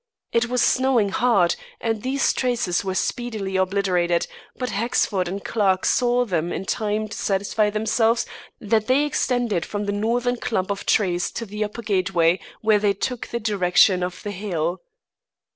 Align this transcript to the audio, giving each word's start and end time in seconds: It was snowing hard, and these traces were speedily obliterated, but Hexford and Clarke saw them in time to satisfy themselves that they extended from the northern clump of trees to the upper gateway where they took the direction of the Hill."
It 0.31 0.47
was 0.49 0.63
snowing 0.63 1.09
hard, 1.09 1.55
and 1.79 2.01
these 2.01 2.33
traces 2.33 2.83
were 2.83 2.95
speedily 2.95 3.55
obliterated, 3.55 4.25
but 4.55 4.71
Hexford 4.71 5.27
and 5.27 5.45
Clarke 5.45 5.85
saw 5.85 6.25
them 6.25 6.51
in 6.51 6.65
time 6.65 7.07
to 7.07 7.15
satisfy 7.15 7.69
themselves 7.69 8.25
that 8.59 8.87
they 8.87 9.05
extended 9.05 9.63
from 9.63 9.85
the 9.85 9.91
northern 9.91 10.37
clump 10.37 10.71
of 10.71 10.87
trees 10.87 11.29
to 11.33 11.45
the 11.45 11.63
upper 11.63 11.83
gateway 11.83 12.39
where 12.61 12.79
they 12.79 12.93
took 12.93 13.27
the 13.27 13.39
direction 13.39 14.01
of 14.01 14.23
the 14.23 14.31
Hill." 14.31 14.81